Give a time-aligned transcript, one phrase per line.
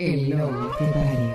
[0.00, 1.34] El lobo estepario.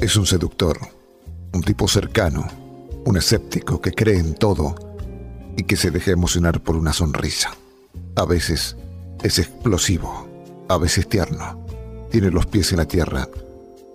[0.00, 0.78] Es un seductor,
[1.52, 2.46] un tipo cercano,
[3.04, 4.76] un escéptico que cree en todo
[5.56, 7.50] y que se deja emocionar por una sonrisa.
[8.14, 8.76] A veces
[9.24, 10.28] es explosivo,
[10.68, 11.66] a veces tierno,
[12.12, 13.28] tiene los pies en la tierra,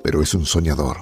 [0.03, 0.97] pero es un soñador,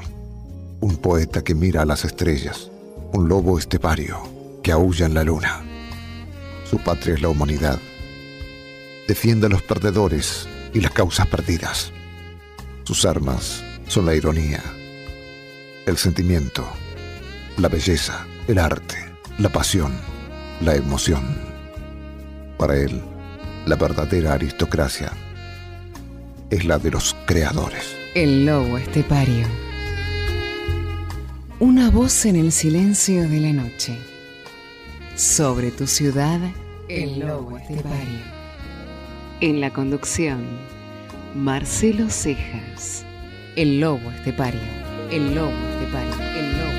[0.80, 2.70] un poeta que mira a las estrellas,
[3.14, 4.20] un lobo estepario
[4.62, 5.71] que aúlla en la luna.
[6.72, 7.82] Su patria es la humanidad.
[9.06, 11.92] Defiende a los perdedores y las causas perdidas.
[12.86, 14.64] Sus armas son la ironía,
[15.86, 16.66] el sentimiento,
[17.58, 18.96] la belleza, el arte,
[19.38, 19.92] la pasión,
[20.62, 21.38] la emoción.
[22.58, 23.04] Para él,
[23.66, 25.12] la verdadera aristocracia
[26.50, 27.98] es la de los creadores.
[28.16, 29.46] El lobo estepario.
[31.60, 34.00] Una voz en el silencio de la noche.
[35.18, 36.40] Sobre tu ciudad,
[36.96, 38.20] el lobo estepario.
[39.40, 40.46] En la conducción,
[41.36, 43.06] Marcelo Cejas.
[43.56, 44.60] El lobo estepario.
[45.10, 46.14] El lobo estepario.
[46.36, 46.72] El lobo.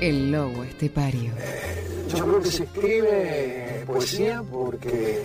[0.00, 1.32] El lobo estepario.
[2.14, 5.22] Yo creo que se escribe poesía porque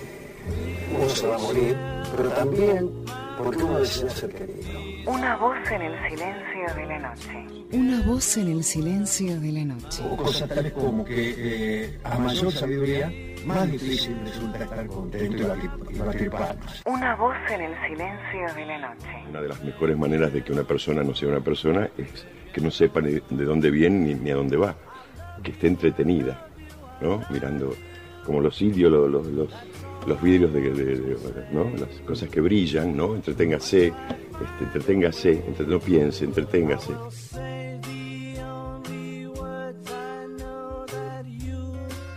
[0.96, 1.76] uno se va a morir,
[2.16, 2.92] pero también
[3.38, 4.97] porque uno desea ser querido.
[5.08, 7.46] Una voz en el silencio de la noche.
[7.72, 10.04] Una voz en el silencio de la noche.
[10.04, 13.10] O cosas tales como que eh, a mayor sabiduría,
[13.46, 16.84] más difícil resulta estar contento y batir, y batir palmas.
[16.86, 19.24] Una voz en el silencio de la noche.
[19.30, 22.60] Una de las mejores maneras de que una persona no sea una persona es que
[22.60, 24.76] no sepa ni de dónde viene ni, ni a dónde va,
[25.42, 26.48] que esté entretenida,
[27.00, 27.24] ¿no?
[27.30, 27.74] Mirando
[28.26, 29.54] como los los, los, los,
[30.08, 31.66] los vidrios de, de- de- ¿no?
[31.78, 33.14] Las cosas que brillan, ¿no?
[33.16, 36.94] Entreténgase, este, entreténgase, entre- no piense, entreténgase.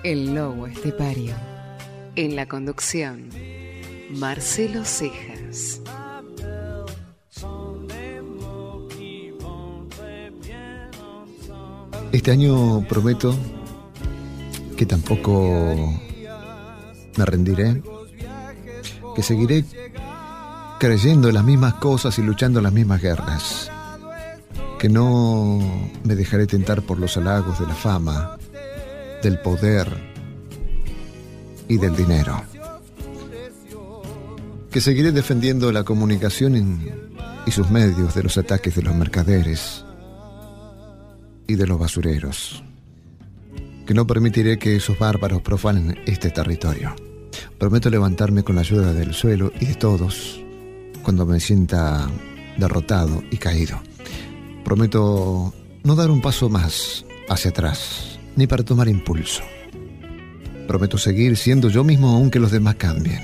[0.02, 1.34] El lobo estepario.
[2.16, 3.28] En la conducción,
[4.10, 5.80] Marcelo Cejas.
[12.12, 13.34] Este año prometo
[14.76, 16.00] que tampoco
[17.20, 17.82] me rendiré,
[19.14, 19.62] que seguiré
[20.78, 23.70] creyendo en las mismas cosas y luchando las mismas guerras,
[24.78, 25.58] que no
[26.02, 28.38] me dejaré tentar por los halagos de la fama,
[29.22, 29.86] del poder
[31.68, 32.42] y del dinero,
[34.70, 36.80] que seguiré defendiendo la comunicación
[37.44, 39.84] y sus medios de los ataques de los mercaderes,
[41.46, 42.62] y de los basureros.
[43.84, 46.94] Que no permitiré que esos bárbaros profanen este territorio.
[47.60, 50.42] Prometo levantarme con la ayuda del suelo y de todos
[51.02, 52.08] cuando me sienta
[52.56, 53.78] derrotado y caído.
[54.64, 55.52] Prometo
[55.84, 59.42] no dar un paso más hacia atrás, ni para tomar impulso.
[60.66, 63.20] Prometo seguir siendo yo mismo aunque los demás cambien.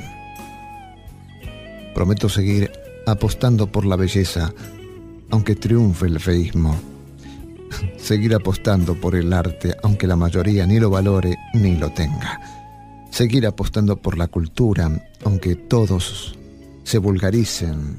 [1.95, 2.71] Prometo seguir
[3.07, 4.53] apostando por la belleza
[5.31, 6.79] aunque triunfe el feísmo
[7.97, 12.56] seguir apostando por el arte, aunque la mayoría ni lo valore ni lo tenga.
[13.17, 14.91] Seguir apostando por la cultura,
[15.25, 16.37] aunque todos
[16.85, 17.99] se vulgaricen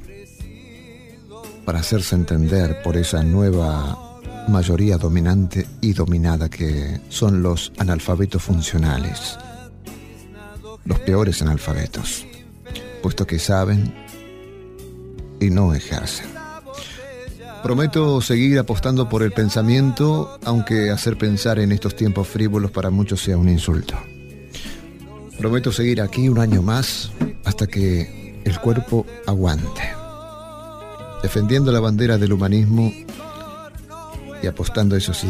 [1.66, 9.40] para hacerse entender por esa nueva mayoría dominante y dominada que son los analfabetos funcionales,
[10.86, 12.24] los peores analfabetos,
[13.02, 13.92] puesto que saben
[15.40, 16.28] y no ejercen.
[17.64, 23.20] Prometo seguir apostando por el pensamiento, aunque hacer pensar en estos tiempos frívolos para muchos
[23.20, 23.98] sea un insulto.
[25.40, 27.12] Prometo seguir aquí un año más
[27.46, 29.84] hasta que el cuerpo aguante,
[31.22, 32.92] defendiendo la bandera del humanismo
[34.42, 35.28] y apostando, eso sí,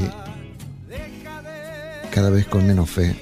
[2.12, 3.16] cada vez con menos fe,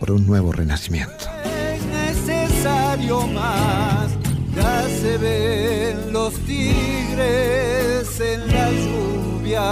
[0.00, 1.26] por un nuevo renacimiento.
[1.44, 4.10] es necesario más.
[4.56, 9.62] Ya se ven los tigres en la lluvia.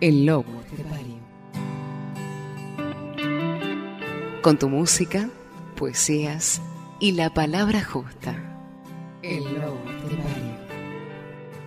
[0.00, 0.59] El lobo
[4.42, 5.28] Con tu música,
[5.76, 6.62] poesías
[6.98, 8.34] y la palabra justa.
[9.22, 10.56] El lobo estepario.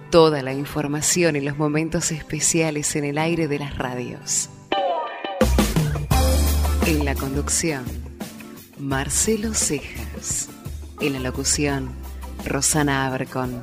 [0.09, 4.49] Toda la información y los momentos especiales en el aire de las radios.
[6.87, 7.85] En la conducción,
[8.79, 10.49] Marcelo Cejas.
[10.99, 11.91] En la locución,
[12.43, 13.61] Rosana Abercon.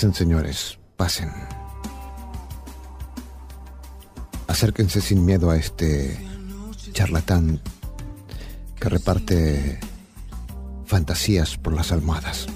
[0.00, 1.30] Pasen, señores, pasen.
[4.46, 6.16] Acérquense sin miedo a este
[6.94, 7.60] charlatán
[8.80, 9.78] que reparte
[10.86, 12.46] fantasías por las almohadas.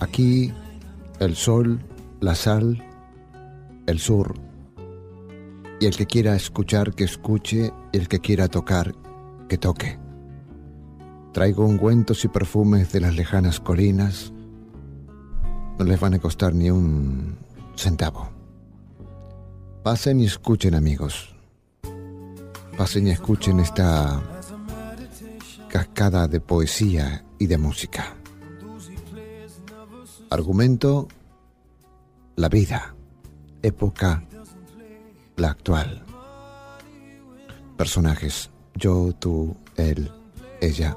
[0.00, 0.54] Aquí
[1.20, 1.84] el sol,
[2.22, 2.82] la sal,
[3.86, 4.36] el sur,
[5.82, 8.94] y el que quiera escuchar, que escuche, y el que quiera tocar,
[9.50, 10.01] que toque.
[11.32, 14.32] Traigo ungüentos y perfumes de las lejanas colinas.
[15.78, 17.38] No les van a costar ni un
[17.74, 18.28] centavo.
[19.82, 21.34] Pasen y escuchen, amigos.
[22.76, 24.22] Pasen y escuchen esta
[25.68, 28.14] cascada de poesía y de música.
[30.28, 31.08] Argumento,
[32.36, 32.94] la vida.
[33.62, 34.24] Época,
[35.36, 36.04] la actual.
[37.76, 40.10] Personajes, yo, tú, él,
[40.60, 40.96] ella,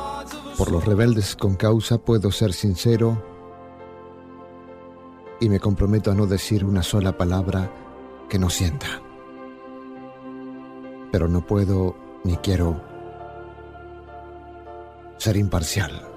[0.61, 3.25] Por los rebeldes con causa puedo ser sincero
[5.39, 7.67] y me comprometo a no decir una sola palabra
[8.29, 8.85] que no sienta.
[11.11, 12.79] Pero no puedo ni quiero
[15.17, 16.07] ser imparcial.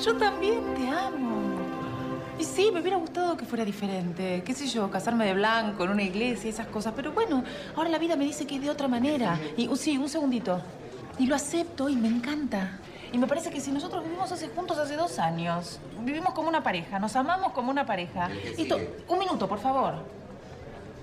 [0.00, 1.49] Yo también te amo.
[2.60, 4.42] Sí, me hubiera gustado que fuera diferente.
[4.44, 6.92] Qué sé yo, casarme de blanco en una iglesia, esas cosas.
[6.94, 7.42] Pero bueno,
[7.74, 9.40] ahora la vida me dice que es de otra manera.
[9.56, 10.60] Y uh, sí, un segundito.
[11.18, 12.78] Y lo acepto y me encanta.
[13.14, 16.62] Y me parece que si nosotros vivimos hace juntos hace dos años, vivimos como una
[16.62, 18.28] pareja, nos amamos como una pareja.
[18.58, 18.78] Esto,
[19.08, 19.94] un minuto, por favor.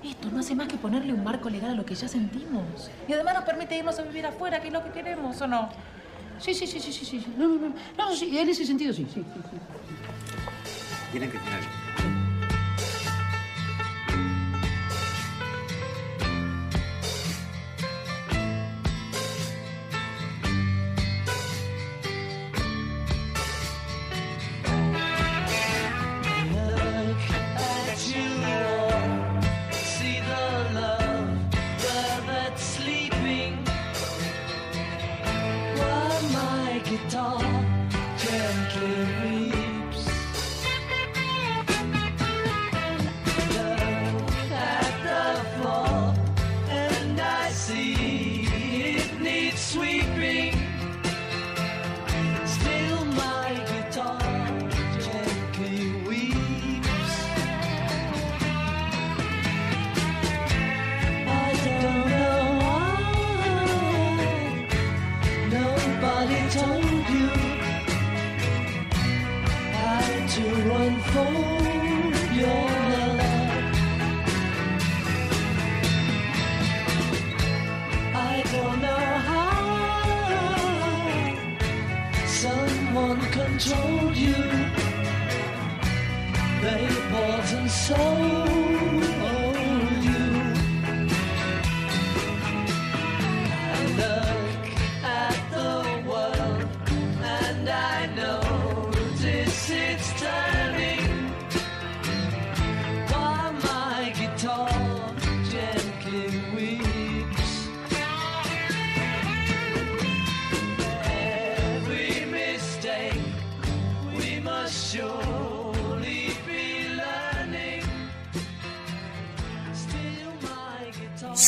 [0.04, 2.92] Esto no hace más que ponerle un marco legal a lo que ya sentimos.
[3.08, 5.70] Y además nos permite irnos a vivir afuera, que es lo que queremos, ¿o no?
[6.38, 7.26] Sí, sí, sí, sí, sí, sí.
[7.36, 9.77] No, no, no, no, sí, en ese sentido sí, sí, sí, sí.
[11.14, 11.87] Gelin Gülbin Hanım.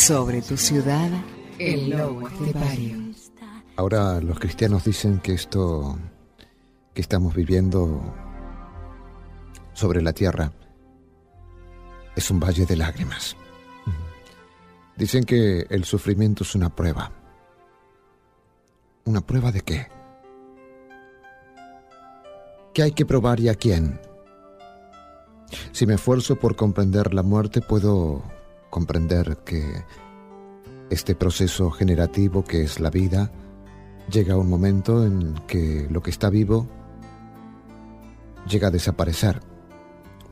[0.09, 1.11] Sobre tu ciudad,
[1.59, 2.97] el lobo estepario.
[3.75, 5.99] Ahora los cristianos dicen que esto
[6.95, 8.01] que estamos viviendo
[9.73, 10.51] sobre la tierra
[12.15, 13.35] es un valle de lágrimas.
[14.97, 17.11] Dicen que el sufrimiento es una prueba.
[19.05, 19.89] ¿Una prueba de qué?
[22.73, 24.01] ¿Qué hay que probar y a quién?
[25.71, 28.23] Si me esfuerzo por comprender la muerte, puedo
[28.69, 29.83] comprender que
[30.89, 33.31] este proceso generativo que es la vida
[34.11, 36.67] llega un momento en que lo que está vivo
[38.47, 39.41] llega a desaparecer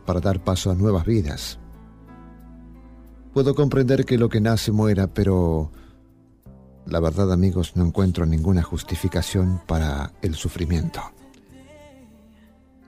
[0.05, 1.59] para dar paso a nuevas vidas.
[3.33, 5.71] Puedo comprender que lo que nace muera, pero
[6.87, 11.01] la verdad, amigos, no encuentro ninguna justificación para el sufrimiento.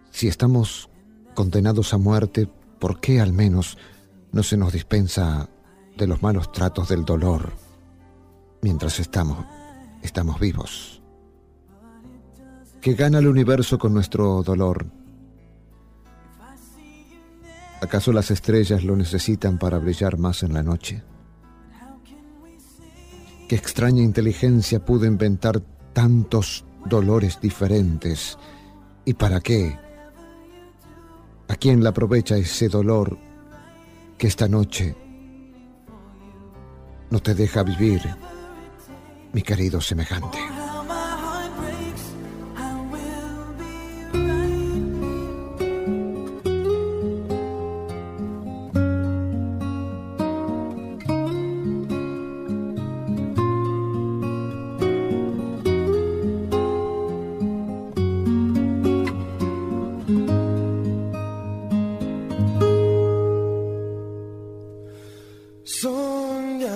[0.09, 0.89] Si estamos
[1.35, 3.77] condenados a muerte, ¿por qué al menos
[4.31, 5.49] no se nos dispensa
[5.97, 7.51] de los malos tratos del dolor
[8.61, 9.45] mientras estamos,
[10.01, 11.01] estamos vivos?
[12.81, 14.85] ¿Qué gana el universo con nuestro dolor?
[17.81, 21.03] ¿Acaso las estrellas lo necesitan para brillar más en la noche?
[23.47, 25.59] ¿Qué extraña inteligencia pudo inventar
[25.93, 28.37] tantos dolores diferentes?
[29.05, 29.77] ¿Y para qué?
[31.47, 33.17] ¿A quién le aprovecha ese dolor
[34.19, 34.95] que esta noche
[37.09, 38.01] no te deja vivir,
[39.31, 40.58] mi querido semejante?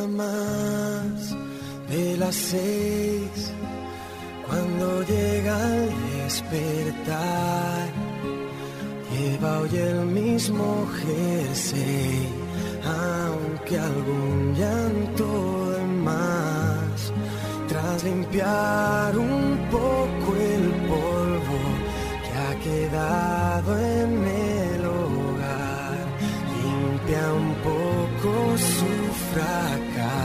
[0.07, 1.35] Más
[1.89, 3.51] de las seis
[4.47, 7.87] cuando llega el despertar.
[9.11, 12.27] Lleva hoy el mismo jersey,
[12.83, 17.13] aunque algún llanto de más.
[17.67, 21.59] Tras limpiar un poco el polvo
[22.23, 26.05] que ha quedado en el hogar,
[26.61, 28.93] limpia un poco su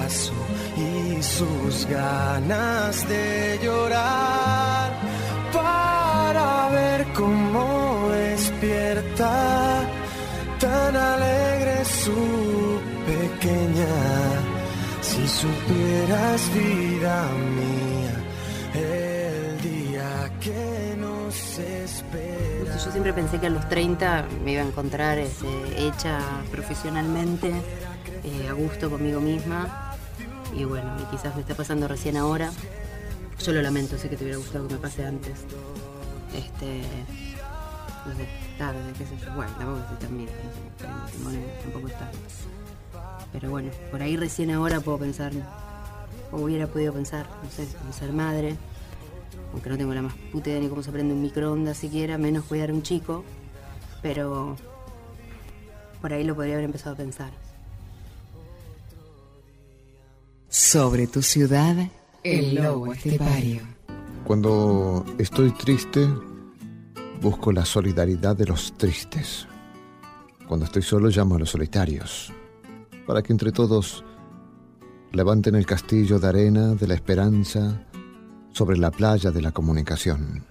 [0.08, 0.32] fracaso
[0.76, 4.92] y sus ganas de llorar
[5.52, 9.82] para ver cómo despierta
[10.60, 13.86] tan alegre su pequeña.
[15.00, 18.14] Si supieras vida mía,
[18.74, 22.76] el día que nos espera.
[22.84, 27.48] Yo siempre pensé que a los 30 me iba a encontrar este, hecha profesionalmente,
[28.24, 29.87] eh, a gusto conmigo misma.
[30.58, 32.50] Y bueno, y quizás me está pasando recién ahora.
[33.44, 35.44] Yo lo lamento, sé que te hubiera gustado que me pase antes.
[36.34, 36.82] Este.
[38.04, 38.26] No sé,
[38.58, 39.34] tarde, qué sé yo.
[39.34, 40.26] Bueno, tampoco estoy tan
[41.62, 42.18] tampoco es tarde.
[43.32, 45.30] Pero bueno, por ahí recién ahora puedo pensar,
[46.32, 48.56] o hubiera podido pensar, no sé, en ser madre,
[49.52, 52.44] aunque no tengo la más puta idea ni cómo se prende un microondas siquiera, menos
[52.46, 53.24] cuidar a un chico,
[54.02, 54.56] pero
[56.00, 57.30] por ahí lo podría haber empezado a pensar.
[60.50, 61.76] Sobre tu ciudad,
[62.24, 63.60] el lobo estepario.
[64.24, 66.08] Cuando estoy triste,
[67.20, 69.46] busco la solidaridad de los tristes.
[70.48, 72.32] Cuando estoy solo, llamo a los solitarios,
[73.06, 74.02] para que entre todos
[75.12, 77.86] levanten el castillo de arena de la esperanza
[78.50, 80.46] sobre la playa de la comunicación.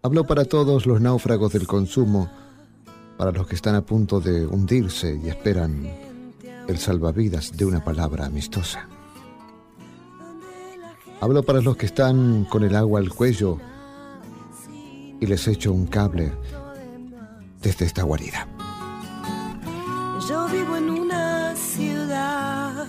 [0.00, 2.30] Hablo para todos los náufragos del consumo,
[3.18, 6.07] para los que están a punto de hundirse y esperan
[6.68, 8.86] el salvavidas de una palabra amistosa.
[11.20, 13.58] Hablo para los que están con el agua al cuello
[15.20, 16.32] y les echo un cable
[17.60, 18.46] desde esta guarida.
[20.28, 22.86] Yo vivo en una ciudad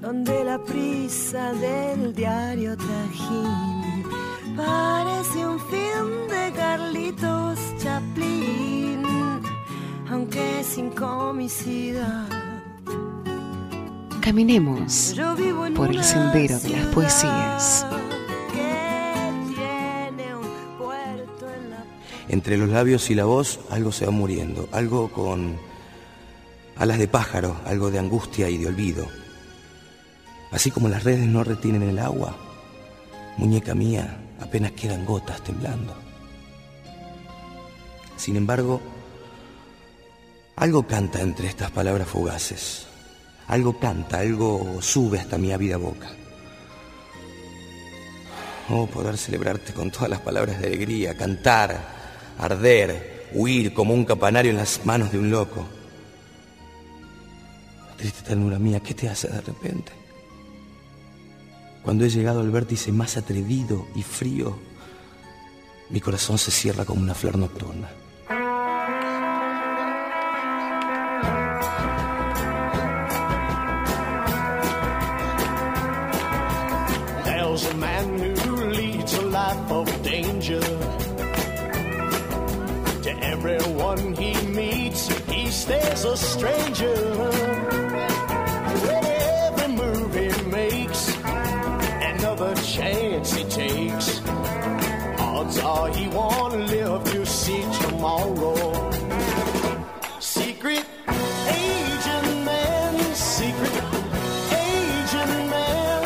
[0.00, 4.04] donde la prisa del diario trajín
[4.56, 8.99] parece un film de Carlitos Chaplin,
[10.10, 12.28] aunque sin comicidad.
[14.20, 15.14] Caminemos
[15.76, 17.86] por el sendero de las poesías.
[22.28, 25.56] Entre los labios y la voz algo se va muriendo, algo con
[26.76, 29.06] alas de pájaro, algo de angustia y de olvido.
[30.52, 32.36] Así como las redes no retienen el agua,
[33.36, 35.94] muñeca mía, apenas quedan gotas temblando.
[38.16, 38.80] Sin embargo,
[40.60, 42.86] algo canta entre estas palabras fugaces.
[43.48, 46.10] Algo canta, algo sube hasta mi ávida boca.
[48.68, 51.80] Oh, poder celebrarte con todas las palabras de alegría, cantar,
[52.38, 55.66] arder, huir como un campanario en las manos de un loco.
[57.96, 59.92] Triste ternura mía, ¿qué te hace de repente?
[61.82, 64.58] Cuando he llegado al vértice más atrevido y frío,
[65.88, 67.88] mi corazón se cierra como una flor nocturna.
[93.20, 94.20] Chance he takes.
[95.20, 98.90] Odds are he won't live to see tomorrow.
[100.20, 100.84] Secret
[101.48, 103.82] agent man, secret
[104.52, 106.02] agent man,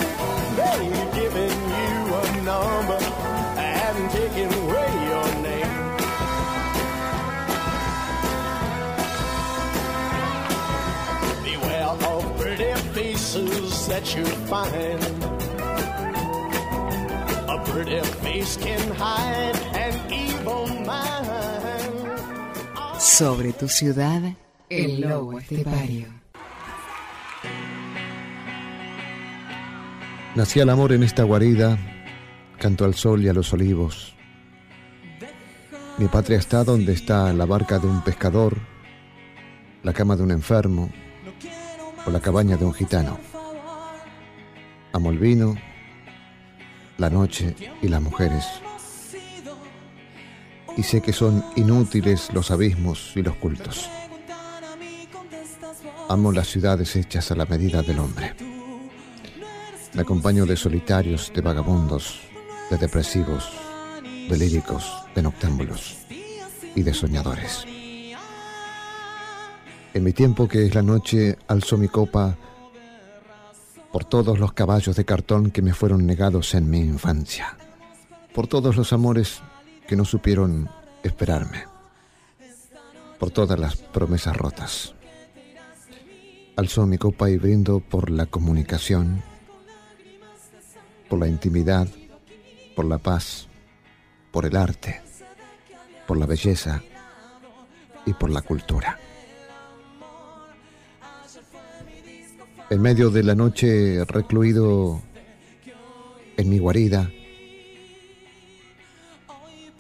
[0.56, 3.00] they've given you a number
[3.59, 5.75] and taken away your name.
[11.44, 15.24] Beware of pretty faces that you find.
[22.99, 24.23] Sobre tu ciudad,
[24.71, 26.07] el lobo estepario.
[30.37, 31.76] Nacía el amor en esta guarida,
[32.61, 34.14] canto al sol y a los olivos.
[35.99, 38.57] Mi patria está donde está la barca de un pescador,
[39.83, 40.90] la cama de un enfermo
[42.07, 43.19] o la cabaña de un gitano.
[44.93, 45.57] Amo el vino,
[46.99, 48.45] la noche y las mujeres.
[50.77, 53.89] Y sé que son inútiles los abismos y los cultos.
[56.09, 58.35] Amo las ciudades hechas a la medida del hombre.
[59.95, 62.21] Me acompaño de solitarios, de vagabundos,
[62.71, 63.51] de depresivos,
[64.29, 65.99] de líricos, de noctámbulos
[66.75, 67.65] y de soñadores.
[69.95, 72.37] En mi tiempo que es la noche, alzo mi copa
[73.95, 77.57] por todos los caballos de cartón que me fueron negados en mi infancia,
[78.35, 79.41] por todos los amores
[79.87, 80.69] que no supieron
[81.05, 81.63] esperarme,
[83.21, 84.97] por todas las promesas rotas.
[86.57, 89.23] Alzo mi copa y brindo por la comunicación,
[91.09, 91.87] por la intimidad,
[92.75, 93.47] por la paz,
[94.33, 95.02] por el arte,
[96.09, 96.83] por la belleza
[98.07, 98.99] y por la cultura.
[102.71, 105.03] En medio de la noche recluido
[106.37, 107.11] en mi guarida,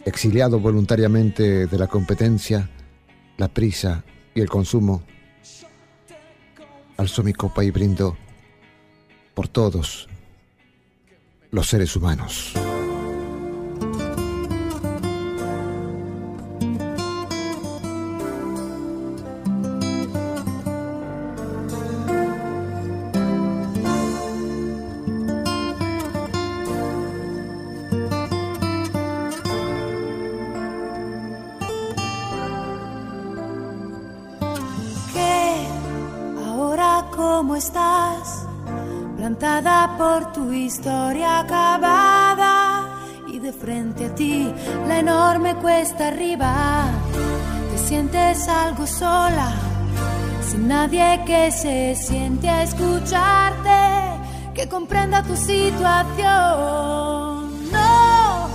[0.04, 2.68] exiliado voluntariamente de la competencia,
[3.36, 5.02] la prisa y el consumo,
[6.96, 8.16] alzo mi copa y brindo
[9.34, 10.08] por todos
[11.50, 12.54] los seres humanos.
[39.34, 42.88] Plantada por tu historia acabada
[43.26, 44.52] y de frente a ti
[44.86, 46.86] la enorme cuesta arriba.
[47.72, 49.52] Te sientes algo sola,
[50.48, 54.20] sin nadie que se siente a escucharte,
[54.54, 56.22] que comprenda tu situación.
[57.72, 58.48] No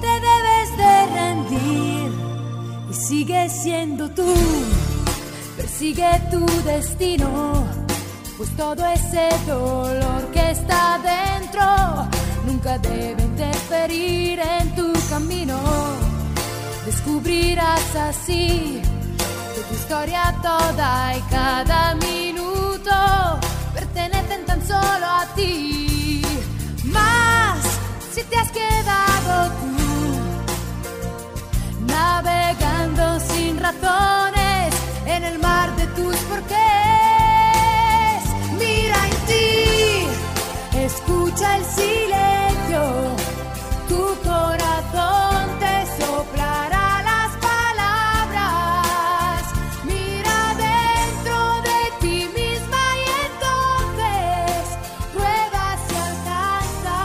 [0.00, 2.10] te debes de rendir
[2.90, 4.34] y sigue siendo tú.
[5.56, 7.83] Persigue tu destino,
[8.36, 12.08] pues todo ese dolor que está dentro
[12.46, 15.58] nunca debe interferir en tu camino.
[16.84, 18.82] Descubrirás así
[19.54, 22.94] que tu historia toda y cada minuto
[23.72, 26.22] pertenecen tan solo a ti.
[26.84, 27.58] Más
[28.12, 29.70] si te has quedado tú
[31.86, 34.74] navegando sin razones
[35.06, 37.03] en el mar de tus porqués.
[40.84, 42.82] Escucha el silencio,
[43.88, 49.42] tu corazón te soplará las palabras.
[49.84, 51.36] Mira dentro
[51.68, 54.52] de ti misma y entonces
[55.14, 56.98] prueba si alcanzas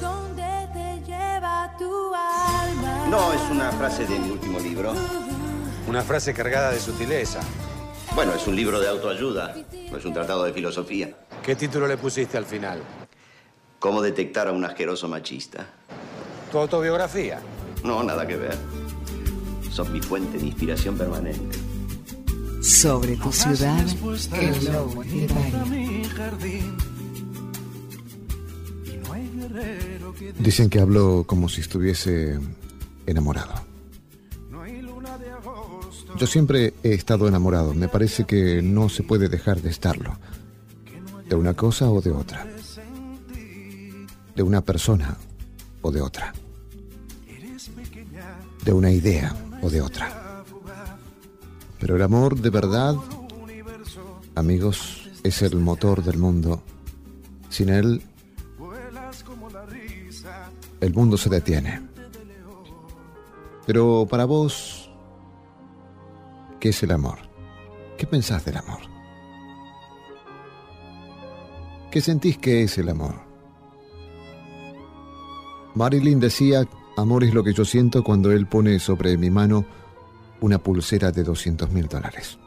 [0.00, 2.92] donde te lleva tu alma.
[3.08, 4.92] No, es una frase de mi último libro.
[5.86, 7.40] Una frase cargada de sutileza.
[8.16, 9.54] Bueno, es un libro de autoayuda,
[9.90, 11.14] no es un tratado de filosofía.
[11.42, 12.80] ¿Qué título le pusiste al final?
[13.78, 15.66] ¿Cómo detectar a un asqueroso machista?
[16.50, 17.40] ¿Tu autobiografía?
[17.84, 18.56] No, nada que ver.
[19.70, 21.58] Son mi fuente de inspiración permanente.
[22.62, 23.84] Sobre tu ciudad,
[24.40, 25.04] el lobo.
[30.38, 32.40] Dicen que hablo como si estuviese
[33.04, 33.65] enamorado.
[36.16, 37.74] Yo siempre he estado enamorado.
[37.74, 40.18] Me parece que no se puede dejar de estarlo.
[41.28, 42.46] De una cosa o de otra.
[44.34, 45.16] De una persona
[45.82, 46.32] o de otra.
[48.64, 50.44] De una idea o de otra.
[51.78, 52.96] Pero el amor de verdad,
[54.34, 56.62] amigos, es el motor del mundo.
[57.50, 58.02] Sin él,
[60.80, 61.82] el mundo se detiene.
[63.66, 64.75] Pero para vos,
[66.60, 67.18] ¿qué es el amor?
[67.96, 68.80] ¿Qué pensás del amor?
[71.90, 73.14] ¿Qué sentís que es el amor?
[75.74, 76.66] Marilyn decía,
[76.96, 79.64] amor es lo que yo siento cuando él pone sobre mi mano
[80.40, 82.38] una pulsera de 200 mil dólares.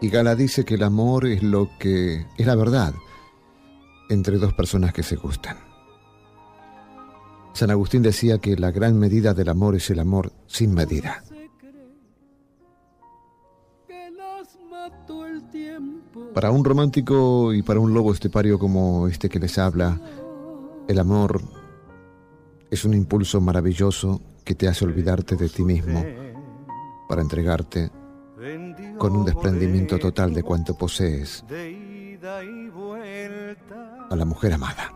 [0.00, 2.94] Y Gala dice que el amor es lo que es la verdad
[4.08, 5.58] entre dos personas que se gustan.
[7.52, 11.22] San Agustín decía que la gran medida del amor es el amor sin medida.
[16.34, 20.00] Para un romántico y para un lobo estepario como este que les habla,
[20.86, 21.40] el amor
[22.70, 26.04] es un impulso maravilloso que te hace olvidarte de ti mismo
[27.08, 27.90] para entregarte
[28.96, 31.44] con un desprendimiento total de cuanto posees
[34.10, 34.92] a la mujer amada.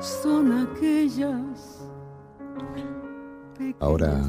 [0.00, 1.84] Son aquellas.
[3.80, 4.22] Ahora,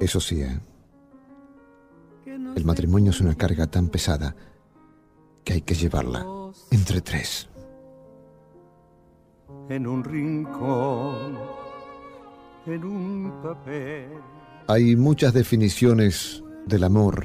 [0.00, 0.58] eso sí, ¿eh?
[2.56, 4.34] El matrimonio es una carga tan pesada
[5.44, 6.26] que hay que llevarla
[6.70, 7.48] entre tres.
[9.68, 11.38] En un rincón,
[12.66, 14.08] en un papel.
[14.68, 17.24] Hay muchas definiciones del amor.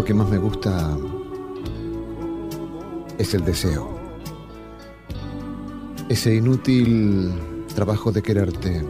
[0.00, 0.96] Lo que más me gusta
[3.18, 4.00] es el deseo.
[6.08, 7.30] Ese inútil
[7.74, 8.82] trabajo de quererte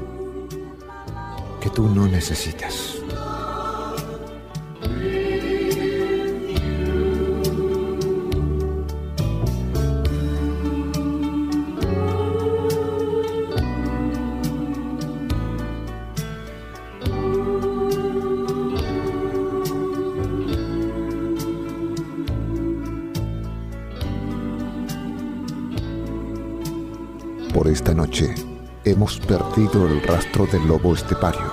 [1.60, 2.99] que tú no necesitas.
[28.10, 28.34] Noche
[28.84, 31.48] hemos perdido el rastro del lobo estepario.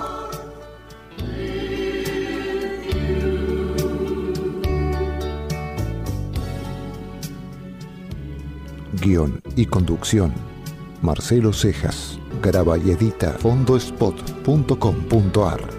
[9.00, 10.34] Guión y conducción.
[11.04, 12.18] Marcelo Cejas.
[12.42, 15.77] Graba y edita fondospot.com.ar.